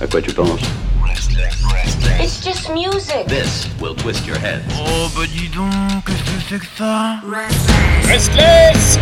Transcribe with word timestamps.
À 0.00 0.06
quoi 0.08 0.20
tu 0.20 0.32
penses 0.32 0.60
It's 2.20 2.44
just 2.44 2.68
music. 2.70 3.26
This 3.28 3.68
will 3.80 3.94
twist 3.94 4.26
your 4.26 4.36
head. 4.36 4.62
Oh 4.76 5.08
bah 5.14 5.22
dis 5.26 5.48
donc, 5.48 6.04
qu'est-ce 6.04 6.22
que 6.24 6.40
c'est 6.48 6.58
que 6.58 6.66
ça 6.76 7.20
Restless 8.08 8.98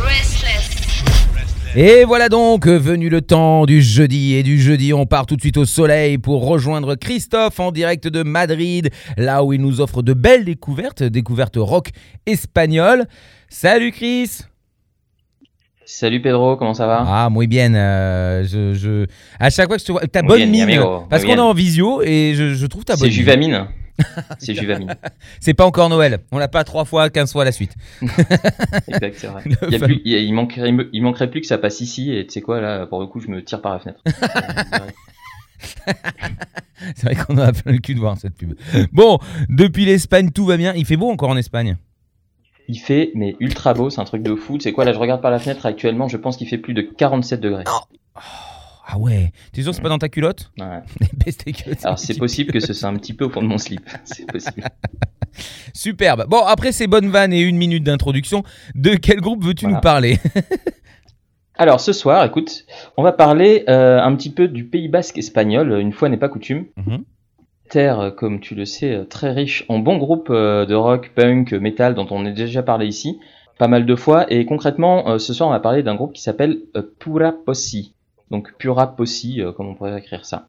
Restless. 0.00 0.68
Et 1.76 2.04
voilà 2.04 2.28
donc 2.28 2.66
venu 2.66 3.08
le 3.08 3.20
temps 3.20 3.66
du 3.66 3.82
jeudi. 3.82 4.34
Et 4.34 4.42
du 4.42 4.60
jeudi, 4.60 4.92
on 4.92 5.04
part 5.04 5.26
tout 5.26 5.36
de 5.36 5.40
suite 5.40 5.56
au 5.56 5.64
soleil 5.64 6.18
pour 6.18 6.46
rejoindre 6.46 6.94
Christophe 6.94 7.60
en 7.60 7.72
direct 7.72 8.06
de 8.08 8.22
Madrid, 8.22 8.90
là 9.16 9.44
où 9.44 9.52
il 9.52 9.60
nous 9.60 9.80
offre 9.80 10.02
de 10.02 10.12
belles 10.12 10.44
découvertes, 10.44 11.02
découvertes 11.02 11.56
rock 11.56 11.90
espagnol. 12.26 13.06
Salut 13.48 13.92
Chris 13.92 14.42
Salut 15.90 16.20
Pedro, 16.20 16.58
comment 16.58 16.74
ça 16.74 16.86
va? 16.86 17.02
Ah, 17.08 17.30
muy 17.30 17.46
bien. 17.46 17.74
euh, 17.74 18.44
je, 18.44 18.74
je... 18.74 19.06
À 19.40 19.48
chaque 19.48 19.68
fois 19.68 19.76
que 19.76 19.80
je 19.80 19.86
te 19.86 19.92
vois, 19.92 20.02
ta 20.02 20.20
bonne 20.20 20.36
bien, 20.36 20.44
mi 20.44 20.52
mine, 20.52 20.62
amigo, 20.64 21.06
parce 21.08 21.24
qu'on 21.24 21.32
est 21.32 21.38
en 21.38 21.54
visio 21.54 22.02
et 22.02 22.34
je, 22.36 22.52
je 22.52 22.66
trouve 22.66 22.84
ta 22.84 22.92
bonne 22.92 23.00
C'est 23.00 23.06
mine. 23.06 23.14
Juvamine 23.14 23.66
C'est 24.38 24.54
Juvamine. 24.54 24.94
C'est 25.40 25.54
pas 25.54 25.64
encore 25.64 25.88
Noël. 25.88 26.18
On 26.30 26.36
l'a 26.36 26.48
pas 26.48 26.62
trois 26.64 26.84
fois, 26.84 27.08
15 27.08 27.32
fois 27.32 27.40
à 27.40 27.44
la 27.46 27.52
suite. 27.52 27.74
Exact, 28.02 29.14
c'est 29.16 29.28
vrai. 29.28 29.42
Il, 29.46 29.72
y 29.72 29.76
a 29.76 29.78
plus, 29.86 30.30
manquerait, 30.30 30.74
il 30.92 31.02
manquerait 31.02 31.30
plus 31.30 31.40
que 31.40 31.46
ça 31.46 31.56
passe 31.56 31.80
ici 31.80 32.14
et 32.14 32.26
tu 32.26 32.34
sais 32.34 32.42
quoi 32.42 32.60
là, 32.60 32.84
pour 32.84 33.00
le 33.00 33.06
coup, 33.06 33.20
je 33.20 33.28
me 33.28 33.42
tire 33.42 33.62
par 33.62 33.72
la 33.72 33.78
fenêtre. 33.78 34.02
C'est 36.96 37.04
vrai 37.04 37.14
qu'on 37.16 37.38
a 37.38 37.50
plein 37.50 37.72
le 37.72 37.78
cul 37.78 37.94
de 37.94 38.00
voir 38.00 38.18
cette 38.18 38.34
pub. 38.34 38.52
Bon, 38.92 39.18
depuis 39.48 39.86
l'Espagne, 39.86 40.32
tout 40.32 40.44
va 40.44 40.58
bien. 40.58 40.74
Il 40.74 40.84
fait 40.84 40.98
beau 40.98 41.10
encore 41.10 41.30
en 41.30 41.36
Espagne? 41.38 41.78
Il 42.68 42.78
fait 42.78 43.10
mais 43.14 43.34
ultra 43.40 43.72
beau, 43.74 43.90
c'est 43.90 44.00
un 44.00 44.04
truc 44.04 44.22
de 44.22 44.34
fou. 44.34 44.60
Sais 44.60 44.72
quoi 44.72 44.84
là, 44.84 44.92
je 44.92 44.98
regarde 44.98 45.22
par 45.22 45.30
la 45.30 45.38
fenêtre 45.38 45.64
actuellement, 45.66 46.06
je 46.08 46.16
pense 46.18 46.36
qu'il 46.36 46.46
fait 46.48 46.58
plus 46.58 46.74
de 46.74 46.82
47 46.82 47.40
degrés. 47.40 47.64
Ah 48.90 48.96
ouais. 48.98 49.32
T'es 49.52 49.62
sûr 49.62 49.70
que 49.72 49.76
c'est 49.76 49.82
pas 49.82 49.88
dans 49.90 49.98
ta 49.98 50.08
culotte 50.08 50.50
Ouais. 50.58 50.80
Baisse 51.24 51.36
tes 51.36 51.52
culottes, 51.52 51.84
Alors 51.84 51.98
c'est 51.98 52.16
possible 52.18 52.52
que 52.52 52.60
ce 52.60 52.72
soit 52.72 52.88
un 52.88 52.96
petit 52.96 53.12
peu 53.12 53.26
au 53.26 53.30
fond 53.30 53.42
de 53.42 53.46
mon 53.46 53.58
slip. 53.58 53.82
C'est 54.04 54.26
possible. 54.26 54.64
Superbe. 55.74 56.26
Bon, 56.28 56.42
après 56.44 56.72
ces 56.72 56.86
bonnes 56.86 57.10
vannes 57.10 57.32
et 57.34 57.40
une 57.40 57.56
minute 57.58 57.84
d'introduction, 57.84 58.42
de 58.74 58.94
quel 58.94 59.20
groupe 59.20 59.44
veux-tu 59.44 59.66
Voilà. 59.66 59.76
nous 59.76 59.80
parler? 59.82 60.18
Alors 61.54 61.80
ce 61.80 61.92
soir, 61.92 62.24
écoute, 62.24 62.64
on 62.96 63.02
va 63.02 63.12
parler 63.12 63.64
euh, 63.68 64.00
un 64.00 64.14
petit 64.16 64.30
peu 64.30 64.48
du 64.48 64.64
Pays 64.64 64.88
Basque 64.88 65.18
espagnol, 65.18 65.78
une 65.80 65.92
fois 65.92 66.08
n'est 66.08 66.16
pas 66.16 66.28
coutume. 66.28 66.66
Mhm. 66.76 67.04
Terre, 67.68 68.00
euh, 68.00 68.10
comme 68.10 68.40
tu 68.40 68.54
le 68.54 68.64
sais, 68.64 68.92
euh, 68.92 69.04
très 69.04 69.32
riche 69.32 69.64
en 69.68 69.78
bons 69.78 69.98
groupes 69.98 70.30
euh, 70.30 70.66
de 70.66 70.74
rock, 70.74 71.12
punk, 71.14 71.52
metal 71.52 71.94
dont 71.94 72.06
on 72.10 72.24
a 72.26 72.30
déjà 72.30 72.62
parlé 72.62 72.86
ici, 72.86 73.18
pas 73.58 73.68
mal 73.68 73.86
de 73.86 73.94
fois. 73.94 74.30
Et 74.32 74.44
concrètement, 74.44 75.18
ce 75.18 75.32
soir, 75.32 75.48
on 75.48 75.52
va 75.52 75.60
parler 75.60 75.82
d'un 75.82 75.96
groupe 75.96 76.12
qui 76.12 76.22
s'appelle 76.22 76.60
Pura 77.00 77.32
Possi. 77.32 77.94
Donc 78.30 78.52
Pura 78.56 78.94
Possi, 78.94 79.40
comme 79.56 79.68
on 79.68 79.74
pourrait 79.74 79.98
écrire 79.98 80.24
ça. 80.24 80.48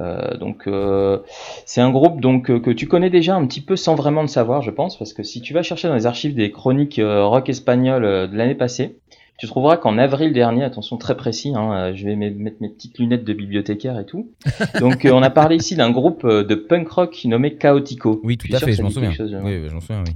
Euh, 0.00 0.36
donc 0.36 0.66
euh, 0.66 1.20
c'est 1.64 1.80
un 1.80 1.90
groupe 1.90 2.20
donc 2.20 2.46
que 2.60 2.70
tu 2.70 2.86
connais 2.86 3.10
déjà 3.10 3.34
un 3.36 3.46
petit 3.46 3.60
peu 3.60 3.76
sans 3.76 3.94
vraiment 3.94 4.22
le 4.22 4.28
savoir, 4.28 4.62
je 4.62 4.70
pense, 4.70 4.98
parce 4.98 5.12
que 5.12 5.22
si 5.22 5.40
tu 5.40 5.54
vas 5.54 5.62
chercher 5.62 5.88
dans 5.88 5.94
les 5.94 6.06
archives 6.06 6.34
des 6.34 6.50
chroniques 6.50 7.00
rock 7.02 7.48
espagnol 7.48 8.04
euh, 8.04 8.26
de 8.26 8.36
l'année 8.36 8.54
passée, 8.54 8.98
tu 9.38 9.46
trouveras 9.46 9.76
qu'en 9.76 9.98
avril 9.98 10.32
dernier, 10.32 10.64
attention 10.64 10.96
très 10.96 11.16
précis, 11.16 11.52
hein, 11.54 11.72
euh, 11.72 11.92
je 11.94 12.04
vais 12.06 12.16
me- 12.16 12.30
mettre 12.30 12.56
mes 12.60 12.68
petites 12.70 12.98
lunettes 12.98 13.24
de 13.24 13.32
bibliothécaire 13.32 13.98
et 13.98 14.06
tout. 14.06 14.30
Donc 14.80 15.04
euh, 15.04 15.12
on 15.12 15.22
a 15.22 15.30
parlé 15.30 15.56
ici 15.56 15.76
d'un 15.76 15.90
groupe 15.90 16.24
euh, 16.24 16.42
de 16.44 16.54
punk 16.54 16.88
rock 16.88 17.20
nommé 17.26 17.56
Chaotico. 17.56 18.20
Oui, 18.24 18.36
tout 18.38 18.48
à 18.54 18.58
fait, 18.58 18.72
je 18.72 18.82
m'en 18.82 18.90
souviens. 18.90 19.12
chose. 19.12 19.36
Oui, 19.42 19.58
oui, 19.62 19.68
j'en 19.70 19.80
souviens, 19.80 20.02
oui. 20.06 20.14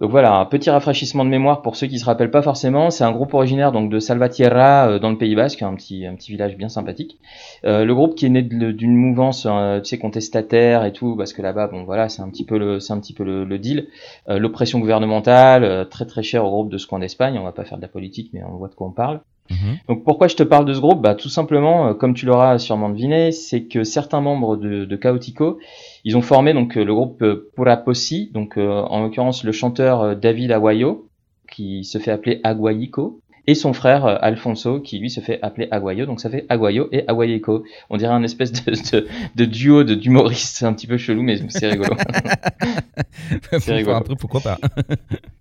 Donc 0.00 0.10
voilà, 0.10 0.36
un 0.36 0.44
petit 0.44 0.68
rafraîchissement 0.68 1.24
de 1.24 1.30
mémoire 1.30 1.62
pour 1.62 1.76
ceux 1.76 1.86
qui 1.86 1.98
se 1.98 2.04
rappellent 2.04 2.30
pas 2.30 2.42
forcément. 2.42 2.90
C'est 2.90 3.04
un 3.04 3.12
groupe 3.12 3.32
originaire 3.32 3.72
donc 3.72 3.90
de 3.90 3.98
Salvatierra 3.98 4.88
euh, 4.88 4.98
dans 4.98 5.10
le 5.10 5.16
Pays 5.16 5.34
Basque, 5.34 5.62
un 5.62 5.74
petit 5.74 6.04
un 6.04 6.14
petit 6.14 6.32
village 6.32 6.56
bien 6.56 6.68
sympathique. 6.68 7.18
Euh, 7.64 7.84
le 7.84 7.94
groupe 7.94 8.14
qui 8.14 8.26
est 8.26 8.28
né 8.28 8.42
d'une 8.42 8.94
mouvance, 8.94 9.46
euh, 9.48 9.80
tu 9.80 9.88
sais, 9.88 9.98
contestataire 9.98 10.84
et 10.84 10.92
tout, 10.92 11.16
parce 11.16 11.32
que 11.32 11.40
là-bas, 11.40 11.68
bon 11.68 11.84
voilà, 11.84 12.08
c'est 12.10 12.20
un 12.20 12.28
petit 12.28 12.44
peu 12.44 12.58
le 12.58 12.78
un 12.90 13.00
petit 13.00 13.14
peu 13.14 13.24
le, 13.24 13.58
deal. 13.58 13.88
Euh, 14.28 14.38
L'oppression 14.38 14.80
gouvernementale, 14.80 15.88
très 15.88 16.04
très 16.04 16.22
cher 16.22 16.44
au 16.44 16.50
groupe 16.50 16.70
de 16.70 16.78
ce 16.78 16.86
coin 16.86 16.98
d'Espagne. 16.98 17.38
On 17.38 17.44
va 17.44 17.52
pas 17.52 17.64
faire 17.64 17.78
de 17.78 17.82
la 17.82 17.88
politique, 17.88 18.30
mais 18.34 18.42
on 18.44 18.56
voit 18.56 18.68
de 18.68 18.74
quoi 18.74 18.88
on 18.88 18.92
parle. 18.92 19.20
Mhm. 19.50 19.78
Donc 19.88 20.04
pourquoi 20.04 20.28
je 20.28 20.36
te 20.36 20.42
parle 20.42 20.64
de 20.64 20.74
ce 20.74 20.80
groupe? 20.80 21.00
Bah, 21.02 21.14
Tout 21.14 21.28
simplement, 21.28 21.88
euh, 21.88 21.94
comme 21.94 22.14
tu 22.14 22.26
l'auras 22.26 22.58
sûrement 22.58 22.88
deviné, 22.90 23.32
c'est 23.32 23.64
que 23.64 23.84
certains 23.84 24.20
membres 24.20 24.56
de, 24.56 24.84
de 24.84 24.96
Chaotico, 24.96 25.58
ils 26.04 26.16
ont 26.16 26.22
formé 26.22 26.52
donc 26.54 26.76
euh, 26.76 26.84
le 26.84 26.94
groupe 26.94 27.22
euh, 27.22 27.50
Pura 27.56 27.76
Possi, 27.76 28.30
donc 28.34 28.56
euh, 28.58 28.68
en 28.70 29.02
l'occurrence 29.02 29.44
le 29.44 29.52
chanteur 29.52 30.16
David 30.16 30.52
Aguayo, 30.52 31.08
qui 31.50 31.84
se 31.84 31.98
fait 31.98 32.10
appeler 32.10 32.40
Aguayico, 32.44 33.20
et 33.48 33.54
son 33.54 33.72
frère 33.72 34.04
Alfonso, 34.24 34.80
qui 34.80 34.98
lui 34.98 35.08
se 35.08 35.20
fait 35.20 35.38
appeler 35.40 35.68
Aguayo, 35.70 36.04
donc 36.04 36.18
ça 36.20 36.28
fait 36.28 36.44
Aguayo 36.48 36.88
et 36.90 37.06
Aguayico. 37.06 37.62
On 37.90 37.96
dirait 37.96 38.12
un 38.12 38.24
espèce 38.24 38.50
de, 38.50 38.72
de, 38.72 39.06
de 39.36 39.44
duo 39.44 39.84
de 39.84 39.94
d'humoristes, 39.94 40.56
c'est 40.56 40.64
un 40.66 40.72
petit 40.72 40.88
peu 40.88 40.96
chelou, 40.96 41.22
mais 41.22 41.38
c'est 41.50 41.68
rigolo. 41.68 41.94
Pourquoi- 43.50 43.74
rigolo. 43.74 43.96
Après, 43.96 44.16
pourquoi 44.16 44.40
pas 44.40 44.58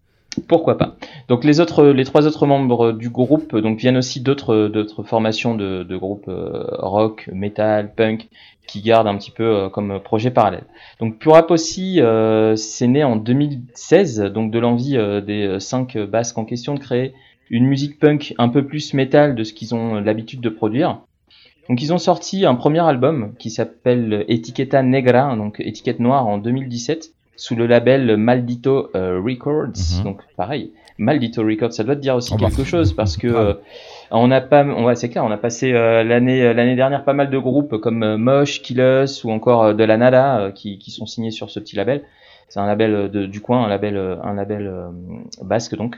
Pourquoi 0.48 0.78
pas. 0.78 0.96
Donc 1.30 1.44
les 1.44 1.60
autres, 1.60 1.86
les 1.86 2.04
trois 2.04 2.28
autres 2.28 2.46
membres 2.46 2.92
du 2.92 3.10
groupe 3.10 3.56
donc 3.56 3.80
viennent 3.80 3.98
aussi 3.98 4.22
d'autres 4.22 4.68
d'autres 4.68 5.04
formations 5.04 5.56
de, 5.56 5.84
de 5.84 5.98
groupes 5.98 6.28
euh, 6.28 6.66
rock, 6.80 7.30
metal, 7.32 7.94
punk 7.96 8.28
qui 8.68 8.82
gardent 8.82 9.08
un 9.08 9.18
petit 9.18 9.32
peu 9.32 9.44
euh, 9.44 9.70
comme 9.70 10.00
projet 10.00 10.32
parallèle. 10.32 10.66
Donc 11.00 11.18
Purap 11.20 11.52
aussi, 11.52 12.02
euh, 12.02 12.56
c'est 12.56 12.88
né 12.88 13.04
en 13.04 13.16
2016, 13.16 14.22
donc 14.22 14.52
de 14.52 14.60
l'envie 14.60 14.98
euh, 14.98 15.22
des 15.22 15.60
cinq 15.60 15.98
basques 15.98 16.38
en 16.38 16.46
question 16.46 16.74
de 16.74 16.80
créer 16.80 17.14
une 17.50 17.66
musique 17.66 18.00
punk 18.00 18.34
un 18.38 18.50
peu 18.50 18.66
plus 18.66 18.94
metal 18.94 19.36
de 19.36 19.44
ce 19.44 19.54
qu'ils 19.54 19.76
ont 19.76 19.96
l'habitude 19.96 20.42
de 20.42 20.50
produire. 20.50 21.02
Donc 21.70 21.82
ils 21.82 21.94
ont 21.94 21.98
sorti 21.98 22.46
un 22.46 22.56
premier 22.56 22.80
album 22.80 23.34
qui 23.38 23.50
s'appelle 23.50 24.26
Etiqueta 24.30 24.84
Negra, 24.84 25.36
donc 25.36 25.60
étiquette 25.60 26.00
noire 26.00 26.28
en 26.28 26.38
2017 26.38 27.15
sous 27.36 27.56
le 27.56 27.68
label 27.68 28.18
Maldito 28.18 28.90
euh, 28.96 29.20
Records. 29.24 29.98
Mhm. 29.98 30.04
Donc 30.04 30.22
pareil, 30.36 30.72
Maldito 30.98 31.44
Records, 31.44 31.74
ça 31.74 31.84
doit 31.84 31.96
te 31.96 32.02
dire 32.02 32.16
aussi 32.16 32.34
Oh 32.34 32.38
bah, 32.38 32.48
quelque 32.48 32.64
chose 32.64 32.94
parce 32.94 33.18
que 33.18 33.28
euh, 33.28 33.54
on 34.12 34.32
a 34.32 34.42
pas, 34.42 34.64
on, 34.64 34.86
ouais, 34.86 34.96
c'est 34.96 35.10
clair, 35.10 35.26
on 35.26 35.32
a 35.32 35.38
passé 35.38 35.74
euh, 35.74 36.04
l'année 36.04 36.54
l'année 36.54 36.76
dernière 36.76 37.04
pas 37.04 37.14
mal 37.14 37.30
de 37.30 37.38
groupes 37.38 37.78
comme 37.78 38.16
Mosh, 38.18 38.62
Killus 38.62 39.24
ou 39.24 39.32
encore 39.32 39.74
de 39.74 39.84
la 39.84 39.98
Nada 39.98 40.52
qui, 40.54 40.78
qui 40.78 40.92
sont 40.92 41.06
signés 41.06 41.32
sur 41.32 41.50
ce 41.50 41.60
petit 41.60 41.76
label. 41.76 42.04
C'est 42.48 42.60
un 42.60 42.68
label 42.68 43.10
de, 43.10 43.26
du 43.26 43.42
coin, 43.42 43.66
un 43.66 43.70
label 43.70 43.98
un 43.98 44.34
label 44.34 44.72
basque 45.42 45.76
donc. 45.76 45.98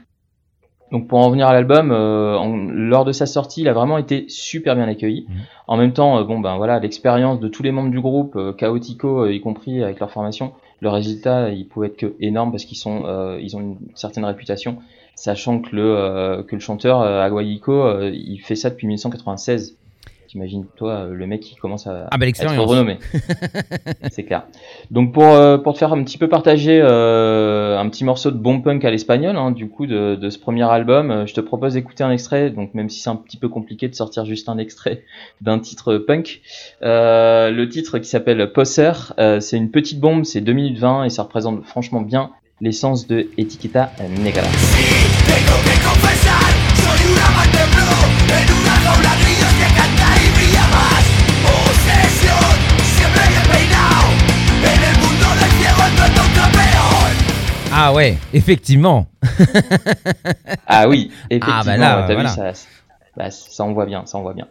Donc 0.92 1.08
pour 1.08 1.20
en 1.20 1.30
venir 1.30 1.48
à 1.48 1.53
l'album, 1.53 1.92
euh, 1.92 2.38
en- 2.38 2.56
lors 2.72 3.03
de 3.03 3.12
sa 3.12 3.25
sortie, 3.25 3.62
il 3.62 3.68
a 3.68 3.74
vraiment 3.74 3.98
été 3.98 4.25
super 4.30 4.75
bien 4.75 4.88
accueilli. 4.88 5.25
Mhm. 5.28 5.36
En 5.68 5.78
même 5.78 5.92
temps, 5.94 6.18
euh, 6.20 6.24
bon 6.24 6.40
ben 6.40 6.56
voilà, 6.58 6.80
l'expérience 6.80 7.40
de 7.42 7.48
tous 7.50 7.62
les 7.64 7.72
membres 7.72 7.92
du 7.92 8.00
groupe, 8.00 8.36
euh, 8.38 8.53
Chaotico 8.53 9.24
euh, 9.26 9.34
y 9.34 9.42
compris 9.42 9.84
avec 9.84 10.00
leur 10.00 10.12
formation, 10.12 10.53
le 10.80 10.90
résultat 10.90 11.50
il 11.50 11.68
pouvait 11.68 11.88
être 11.88 11.97
que 11.97 12.14
énorme 12.22 12.52
parce 12.52 12.64
qu'ils 12.64 12.78
sont, 12.78 13.03
euh, 13.06 13.38
ils 13.42 13.58
ont 13.58 13.59
une 13.59 13.78
certaine 13.96 14.24
réputation, 14.24 14.78
sachant 15.16 15.59
que 15.59 15.76
le 15.76 15.84
euh, 15.97 16.44
que 16.44 16.56
le 16.56 16.62
chanteur 16.62 17.02
euh, 17.02 17.22
Aguayico, 17.22 17.74
euh, 17.74 18.09
il 18.14 18.38
fait 18.40 18.56
ça 18.56 18.70
depuis 18.70 18.88
1996. 18.88 19.76
T'imagines 20.30 20.66
toi 20.76 21.06
le 21.09 21.26
mec 21.26 21.40
qui 21.40 21.56
commence 21.56 21.88
à, 21.88 21.92
Ah 21.92 21.96
bah 21.96 22.08
à 22.12 22.16
être 22.16 22.22
l'expérience. 22.26 22.70
renommé. 22.70 22.97
C'est 24.12 24.24
clair. 24.24 24.44
Donc 24.92 25.14
pour 25.14 25.24
euh, 25.24 25.58
pour 25.58 25.74
te 25.74 25.80
faire 25.80 25.94
un 25.94 26.03
petit 26.03 26.18
peu 26.18 26.28
partager 26.28 26.80
euh, 26.81 27.66
un 27.78 27.90
petit 27.90 28.04
morceau 28.04 28.32
de 28.32 28.38
bon 28.38 28.62
punk 28.62 28.84
à 28.86 28.92
l'espagnol, 28.92 29.36
hein, 29.36 29.52
du 29.52 29.70
coup 29.70 29.86
de, 29.86 30.30
ce 30.30 30.38
premier 30.38 30.64
album, 30.64 31.12
euh, 31.12 31.26
je 31.26 31.34
te 31.34 31.42
propose 31.42 31.74
d'écouter 31.74 32.04
un 32.04 32.12
extrait. 32.12 32.50
Donc 32.50 32.74
même 32.74 32.90
si 32.90 33.00
c'est 33.00 33.10
un 33.10 33.16
petit 33.16 33.38
peu 33.38 33.50
compliqué 33.50 33.88
de 33.88 33.96
sortir 33.96 34.26
juste 34.26 34.50
un 34.50 34.58
extrait 34.58 35.04
d'un 35.42 35.60
titre 35.60 35.98
punk, 35.98 36.42
euh, 36.84 37.52
le 37.52 37.70
titre 37.70 38.00
qui 38.00 38.10
s'appelle 38.10 38.52
Posser, 38.52 38.92
euh, 39.20 39.40
c'est 39.40 39.58
une 39.58 39.72
petite 39.72 40.00
bombe, 40.00 40.26
c'est 40.26 40.42
2 40.42 40.54
minutes 40.54 40.80
20 40.80 41.06
et 41.06 41.10
ça 41.10 41.24
représente 41.24 41.64
franchement 41.64 42.02
bien 42.02 42.32
l'essence 42.62 43.08
de 43.08 43.28
Etiqueta 43.38 43.92
Negra. 44.20 44.44
Ah 57.79 57.94
ouais, 57.94 58.18
effectivement. 58.34 59.06
Ah 60.66 60.88
oui, 60.90 61.12
effectivement, 61.29 61.53
Ah, 61.59 61.64
bah 61.64 61.78
là, 61.78 62.06
voilà. 62.06 62.24
vu 62.24 62.35
ça, 62.35 62.52
bah, 63.16 63.29
ça 63.32 63.64
envoie 63.64 63.85
bien, 63.85 64.06
ça 64.06 64.18
envoie 64.18 64.34
bien. 64.34 64.47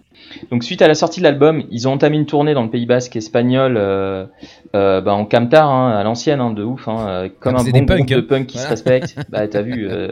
Donc 0.51 0.63
suite 0.65 0.81
à 0.81 0.89
la 0.89 0.95
sortie 0.95 1.19
de 1.21 1.25
l'album, 1.25 1.65
ils 1.71 1.87
ont 1.89 1.93
entamé 1.93 2.17
une 2.17 2.27
tournée 2.27 2.55
dans 2.55 2.63
le 2.63 2.71
Pays 2.71 2.87
Basque 2.87 3.17
espagnol, 3.17 3.77
euh, 3.77 4.27
euh, 4.75 5.01
bah, 5.01 5.13
en 5.15 5.25
camtar, 5.25 5.69
hein, 5.71 5.91
à 5.97 6.03
l'ancienne, 6.05 6.41
hein, 6.41 6.51
de 6.53 6.63
ouf, 6.63 6.87
hein, 6.89 7.07
euh, 7.09 7.29
comme 7.41 7.57
Ah, 7.57 7.61
un 7.61 7.65
c'est 7.65 7.73
bon 7.73 7.85
groupe 7.85 8.07
de 8.07 8.21
punk 8.21 8.47
qui 8.47 8.59
Voilà. 8.59 8.65
se 8.69 8.71
respecte. 8.71 9.17
bah 9.29 9.47
t'as 9.49 9.63
vu, 9.63 9.87
euh, 9.91 10.09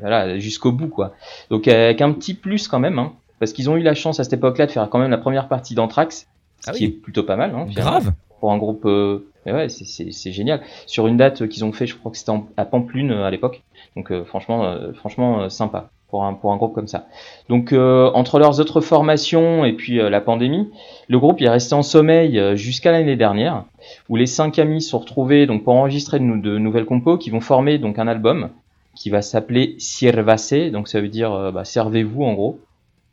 voilà, 0.00 0.38
jusqu'au 0.38 0.72
bout 0.72 0.88
quoi. 0.88 1.14
Donc 1.50 1.66
avec 1.68 2.00
un 2.00 2.12
petit 2.12 2.34
plus 2.34 2.66
quand 2.68 2.78
même, 2.80 3.00
parce 3.40 3.52
qu'ils 3.52 3.68
ont 3.70 3.76
eu 3.76 3.82
la 3.82 3.94
chance 3.94 4.20
à 4.20 4.24
cette 4.24 4.32
époque-là 4.34 4.66
de 4.66 4.70
faire 4.72 4.88
quand 4.88 4.98
même 4.98 5.10
la 5.10 5.18
première 5.18 5.48
partie 5.48 5.74
d'Anthrax, 5.74 6.26
ce 6.64 6.70
Ah 6.70 6.72
qui 6.72 6.84
oui. 6.84 6.90
est 6.90 7.02
plutôt 7.02 7.24
pas 7.24 7.36
mal. 7.36 7.52
Hein, 7.54 7.66
Grave. 7.74 8.12
Pour 8.40 8.52
un 8.52 8.58
groupe. 8.58 8.84
euh, 8.86 9.26
mais 9.44 9.52
ouais, 9.52 9.68
c'est- 9.68 10.32
génial. 10.32 10.60
Sur 10.86 11.06
une 11.06 11.16
date 11.16 11.46
qu'ils 11.48 11.64
ont 11.64 11.72
fait, 11.72 11.86
je 11.86 11.94
crois 11.96 12.10
que 12.10 12.18
c'était 12.18 12.32
à 12.56 12.64
Pamplune 12.64 13.12
euh, 13.12 13.24
à 13.24 13.30
l'époque. 13.30 13.62
Donc 13.94 14.10
euh, 14.10 14.24
franchement, 14.24 14.64
euh, 14.64 14.92
franchement 14.92 15.48
sympa. 15.48 15.90
pour 16.08 16.24
un, 16.24 16.34
pour 16.34 16.52
un 16.52 16.56
groupe 16.56 16.74
comme 16.74 16.86
ça. 16.88 17.06
Donc 17.48 17.72
euh, 17.72 18.10
entre 18.14 18.38
leurs 18.38 18.60
autres 18.60 18.80
formations 18.80 19.64
et 19.64 19.72
puis 19.72 20.00
euh, 20.00 20.08
la 20.10 20.20
pandémie, 20.20 20.68
le 21.08 21.18
groupe 21.18 21.40
est 21.42 21.48
resté 21.48 21.74
en 21.74 21.82
sommeil 21.82 22.40
jusqu'à 22.56 22.92
l'année 22.92 23.16
dernière, 23.16 23.64
où 24.08 24.16
les 24.16 24.26
cinq 24.26 24.58
amis 24.60 24.82
se 24.82 24.90
sont 24.90 24.98
retrouvés 25.00 25.46
donc 25.46 25.64
pour 25.64 25.74
enregistrer 25.74 26.18
de, 26.20 26.36
de, 26.36 26.58
nouvelles 26.58 26.84
compos 26.86 27.18
qui 27.18 27.30
vont 27.30 27.40
former 27.40 27.78
donc 27.78 27.98
un 27.98 28.06
album 28.06 28.50
qui 28.94 29.10
va 29.10 29.20
s'appeler 29.20 29.74
Sirvase, 29.78 30.54
donc 30.72 30.88
ça 30.88 31.00
veut 31.00 31.08
dire 31.08 31.52
bah, 31.52 31.64
servez-vous 31.64 32.22
en 32.22 32.34
gros. 32.34 32.60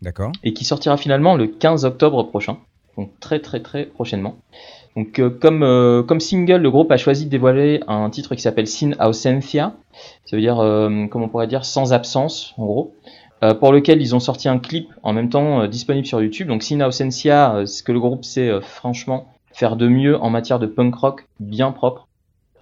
D'accord. 0.03 0.31
Et 0.43 0.53
qui 0.53 0.63
sortira 0.65 0.95
finalement 0.97 1.35
le 1.35 1.47
15 1.47 1.85
octobre 1.85 2.23
prochain, 2.23 2.57
donc 2.97 3.09
très 3.19 3.39
très 3.39 3.61
très 3.61 3.85
prochainement. 3.85 4.35
Donc 4.95 5.21
comme, 5.39 6.03
comme 6.07 6.19
single, 6.19 6.61
le 6.61 6.69
groupe 6.69 6.91
a 6.91 6.97
choisi 6.97 7.25
de 7.25 7.29
dévoiler 7.29 7.81
un 7.87 8.09
titre 8.09 8.35
qui 8.35 8.41
s'appelle 8.41 8.67
Sin 8.67 8.91
Ausencia, 8.99 9.73
ça 10.25 10.35
veut 10.35 10.41
dire, 10.41 10.57
comment 11.09 11.25
on 11.25 11.29
pourrait 11.29 11.47
dire, 11.47 11.65
sans 11.65 11.93
absence 11.93 12.53
en 12.57 12.65
gros. 12.65 12.93
Euh, 13.43 13.53
pour 13.53 13.73
lequel 13.73 14.01
ils 14.01 14.15
ont 14.15 14.21
sorti 14.21 14.47
un 14.47 14.57
clip 14.57 14.89
en 15.03 15.11
même 15.11 15.29
temps 15.29 15.61
euh, 15.61 15.67
disponible 15.67 16.05
sur 16.05 16.21
YouTube. 16.21 16.47
Donc 16.47 16.63
Sina 16.63 16.87
Ausencia, 16.87 17.55
euh, 17.55 17.65
ce 17.65 17.83
que 17.83 17.91
le 17.91 17.99
groupe 17.99 18.23
sait 18.23 18.49
franchement 18.61 19.27
faire 19.51 19.75
de 19.75 19.87
mieux 19.87 20.17
en 20.17 20.29
matière 20.29 20.59
de 20.59 20.65
punk 20.65 20.95
rock 20.95 21.27
bien 21.41 21.71
propre. 21.71 22.07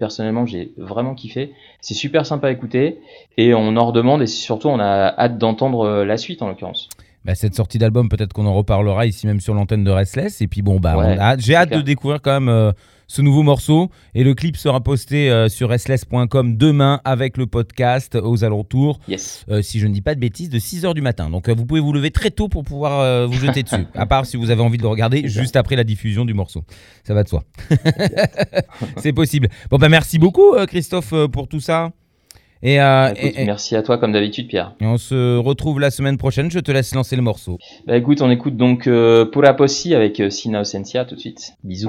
Personnellement, 0.00 0.44
j'ai 0.44 0.72
vraiment 0.76 1.14
kiffé. 1.14 1.52
C'est 1.80 1.94
super 1.94 2.26
sympa 2.26 2.48
à 2.48 2.50
écouter 2.50 2.98
et 3.36 3.54
on 3.54 3.76
en 3.76 3.86
redemande 3.86 4.22
et 4.22 4.26
surtout 4.26 4.68
on 4.68 4.80
a 4.80 5.14
hâte 5.16 5.38
d'entendre 5.38 6.02
la 6.02 6.16
suite 6.16 6.42
en 6.42 6.48
l'occurrence. 6.48 6.88
Bah, 7.24 7.34
cette 7.34 7.54
sortie 7.54 7.78
d'album, 7.78 8.08
peut-être 8.08 8.32
qu'on 8.32 8.46
en 8.46 8.54
reparlera 8.54 9.06
ici 9.06 9.26
même 9.26 9.40
sur 9.40 9.54
l'antenne 9.54 9.84
de 9.84 9.90
Restless. 9.90 10.40
Et 10.40 10.48
puis 10.48 10.62
bon, 10.62 10.80
bah, 10.80 11.36
j'ai 11.38 11.54
hâte 11.54 11.72
de 11.72 11.80
découvrir 11.80 12.20
quand 12.20 12.40
même 12.40 12.72
ce 13.12 13.20
nouveau 13.20 13.42
morceau. 13.42 13.90
Et 14.14 14.24
le 14.24 14.34
clip 14.34 14.56
sera 14.56 14.80
posté 14.80 15.30
euh, 15.30 15.50
sur 15.50 15.68
restless.com 15.68 16.56
demain 16.56 17.00
avec 17.04 17.36
le 17.36 17.46
podcast 17.46 18.14
aux 18.16 18.42
alentours. 18.42 19.00
Yes. 19.06 19.44
Euh, 19.50 19.60
si 19.60 19.80
je 19.80 19.86
ne 19.86 19.92
dis 19.92 20.00
pas 20.00 20.14
de 20.14 20.20
bêtises, 20.20 20.48
de 20.48 20.58
6h 20.58 20.94
du 20.94 21.02
matin. 21.02 21.28
Donc 21.28 21.48
euh, 21.48 21.54
vous 21.54 21.66
pouvez 21.66 21.80
vous 21.80 21.92
lever 21.92 22.10
très 22.10 22.30
tôt 22.30 22.48
pour 22.48 22.64
pouvoir 22.64 23.28
vous 23.28 23.38
jeter 23.38 23.62
dessus. 23.62 23.86
à 23.94 24.06
part 24.06 24.24
si 24.24 24.38
vous 24.38 24.50
avez 24.50 24.62
envie 24.62 24.78
de 24.78 24.82
le 24.82 24.88
regarder 24.88 25.28
juste 25.28 25.56
après 25.56 25.76
la 25.76 25.84
diffusion 25.84 26.24
du 26.24 26.32
morceau. 26.32 26.64
Ça 27.04 27.12
va 27.12 27.22
de 27.22 27.28
soi. 27.28 27.44
C'est 28.96 29.12
possible. 29.12 29.48
Bon, 29.70 29.76
bah 29.76 29.90
merci 29.90 30.18
beaucoup, 30.18 30.54
Christophe, 30.66 31.12
pour 31.30 31.48
tout 31.48 31.60
ça. 31.60 31.92
Et, 32.62 32.78
bah, 32.78 33.12
merci 33.44 33.74
à 33.74 33.82
toi 33.82 33.98
comme 33.98 34.12
d'habitude 34.12 34.48
Pierre. 34.48 34.74
Et 34.80 34.86
on 34.86 34.98
se 34.98 35.36
retrouve 35.36 35.80
la 35.80 35.90
semaine 35.90 36.16
prochaine, 36.16 36.50
je 36.50 36.60
te 36.60 36.70
laisse 36.70 36.94
lancer 36.94 37.16
le 37.16 37.22
morceau. 37.22 37.58
Bah 37.86 37.96
écoute, 37.96 38.22
on 38.22 38.30
écoute 38.30 38.56
donc 38.56 38.86
euh, 38.86 39.24
Pura 39.24 39.54
Possi 39.54 39.94
avec 39.94 40.22
Sina 40.30 40.60
Osensia 40.60 41.04
tout 41.04 41.16
de 41.16 41.20
suite. 41.20 41.54
Bisous. 41.64 41.88